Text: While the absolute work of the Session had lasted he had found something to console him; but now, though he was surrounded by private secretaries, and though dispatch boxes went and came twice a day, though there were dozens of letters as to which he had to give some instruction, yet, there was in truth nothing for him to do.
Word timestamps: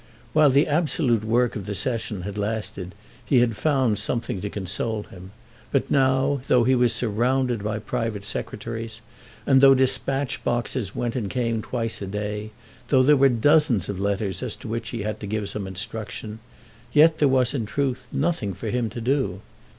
While 0.33 0.49
the 0.49 0.65
absolute 0.65 1.23
work 1.23 1.55
of 1.55 1.67
the 1.67 1.75
Session 1.75 2.23
had 2.23 2.35
lasted 2.35 2.95
he 3.23 3.37
had 3.37 3.55
found 3.55 3.99
something 3.99 4.41
to 4.41 4.49
console 4.49 5.03
him; 5.03 5.29
but 5.71 5.91
now, 5.91 6.41
though 6.47 6.63
he 6.63 6.73
was 6.73 6.91
surrounded 6.91 7.63
by 7.63 7.77
private 7.77 8.25
secretaries, 8.25 9.01
and 9.45 9.61
though 9.61 9.75
dispatch 9.75 10.43
boxes 10.43 10.95
went 10.95 11.15
and 11.15 11.29
came 11.29 11.61
twice 11.61 12.01
a 12.01 12.07
day, 12.07 12.49
though 12.87 13.03
there 13.03 13.15
were 13.15 13.29
dozens 13.29 13.89
of 13.89 13.99
letters 13.99 14.41
as 14.41 14.55
to 14.55 14.67
which 14.67 14.89
he 14.89 15.03
had 15.03 15.19
to 15.19 15.27
give 15.27 15.47
some 15.49 15.67
instruction, 15.67 16.39
yet, 16.91 17.19
there 17.19 17.27
was 17.27 17.53
in 17.53 17.67
truth 17.67 18.07
nothing 18.11 18.55
for 18.55 18.71
him 18.71 18.89
to 18.89 19.01
do. 19.01 19.41